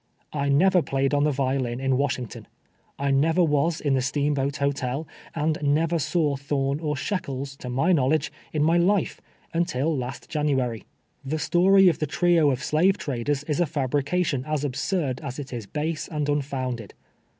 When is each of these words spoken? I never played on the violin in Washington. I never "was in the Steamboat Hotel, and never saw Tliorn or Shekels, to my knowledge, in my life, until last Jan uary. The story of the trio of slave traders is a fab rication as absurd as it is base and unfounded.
I 0.33 0.49
never 0.49 0.81
played 0.81 1.13
on 1.13 1.25
the 1.25 1.31
violin 1.31 1.79
in 1.79 1.95
Washington. 1.95 2.47
I 2.97 3.11
never 3.11 3.43
"was 3.43 3.79
in 3.79 3.93
the 3.93 4.01
Steamboat 4.01 4.55
Hotel, 4.57 5.07
and 5.35 5.59
never 5.61 5.99
saw 5.99 6.37
Tliorn 6.37 6.81
or 6.81 6.95
Shekels, 6.97 7.55
to 7.57 7.69
my 7.69 7.91
knowledge, 7.91 8.31
in 8.51 8.63
my 8.63 8.79
life, 8.79 9.21
until 9.53 9.95
last 9.95 10.27
Jan 10.27 10.47
uary. 10.47 10.85
The 11.23 11.37
story 11.37 11.87
of 11.87 11.99
the 11.99 12.07
trio 12.07 12.49
of 12.49 12.63
slave 12.63 12.97
traders 12.97 13.43
is 13.43 13.59
a 13.59 13.67
fab 13.67 13.91
rication 13.91 14.43
as 14.47 14.63
absurd 14.65 15.21
as 15.21 15.37
it 15.37 15.53
is 15.53 15.67
base 15.67 16.07
and 16.07 16.27
unfounded. 16.27 16.95